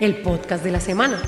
[0.00, 1.22] el podcast de la semana.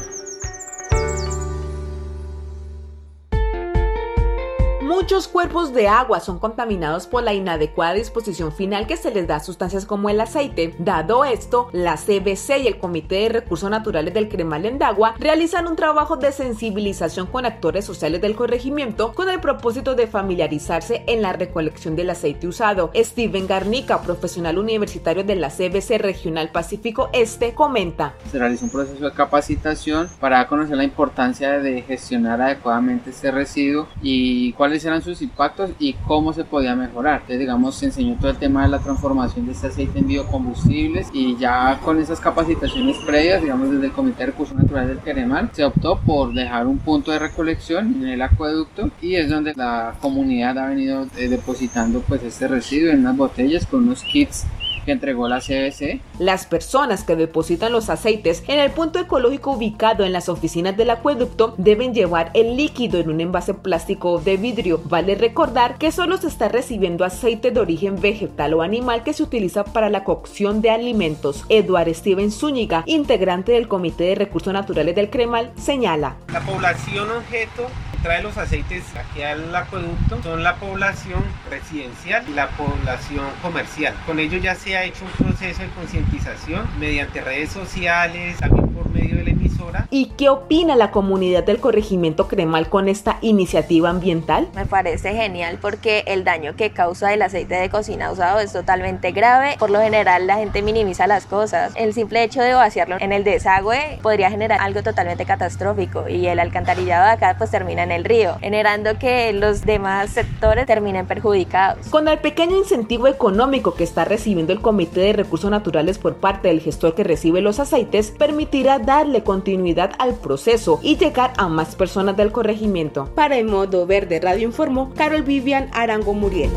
[5.00, 9.36] Muchos cuerpos de agua son contaminados por la inadecuada disposición final que se les da
[9.36, 10.74] a sustancias como el aceite.
[10.80, 15.68] Dado esto, la CBC y el Comité de Recursos Naturales del Cremal en Dagua realizan
[15.68, 21.22] un trabajo de sensibilización con actores sociales del corregimiento con el propósito de familiarizarse en
[21.22, 22.90] la recolección del aceite usado.
[22.92, 28.14] Steven Garnica, profesional universitario de la CBC Regional Pacífico Este, comenta.
[28.32, 33.86] Se realizó un proceso de capacitación para conocer la importancia de gestionar adecuadamente este residuo
[34.02, 37.20] y cuáles eran sus impactos y cómo se podía mejorar.
[37.20, 41.08] Entonces, digamos, se enseñó todo el tema de la transformación de este aceite en biocombustibles
[41.12, 45.50] y ya con esas capacitaciones previas, digamos, desde el Comité de Recursos Naturales del Queremal,
[45.52, 49.94] se optó por dejar un punto de recolección en el acueducto y es donde la
[50.00, 54.46] comunidad ha venido eh, depositando pues este residuo en unas botellas con unos kits
[54.88, 56.00] que entregó la CBC.
[56.18, 60.88] Las personas que depositan los aceites en el punto ecológico ubicado en las oficinas del
[60.88, 64.80] acueducto deben llevar el líquido en un envase plástico o de vidrio.
[64.84, 69.22] Vale recordar que solo se está recibiendo aceite de origen vegetal o animal que se
[69.22, 71.44] utiliza para la cocción de alimentos.
[71.50, 76.16] Eduard Steven Zúñiga, integrante del Comité de Recursos Naturales del Cremal, señala.
[76.32, 77.66] La población objeto
[78.02, 83.94] trae los aceites aquí al acueducto son la población residencial y la población comercial.
[84.06, 88.88] Con ello ya se ha hecho un proceso de concientización mediante redes sociales, también por
[88.90, 89.86] medio de la emisora.
[89.90, 94.48] ¿Y qué opina la comunidad del corregimiento Cremal con esta iniciativa ambiental?
[94.54, 99.12] Me parece genial porque el daño que causa el aceite de cocina usado es totalmente
[99.12, 99.56] grave.
[99.58, 101.72] Por lo general la gente minimiza las cosas.
[101.74, 106.38] El simple hecho de vaciarlo en el desagüe podría generar algo totalmente catastrófico y el
[106.38, 111.88] alcantarillado de acá pues termina en el río, generando que los demás sectores terminen perjudicados.
[111.88, 116.48] Con el pequeño incentivo económico que está recibiendo el Comité de Recursos Naturales por parte
[116.48, 121.76] del gestor que recibe los aceites, permitirá darle continuidad al proceso y llegar a más
[121.76, 123.08] personas del corregimiento.
[123.14, 126.50] Para el modo verde Radio Informó, Carol Vivian Arango Muriel.